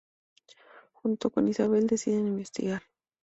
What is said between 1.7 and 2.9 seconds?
deciden investigar.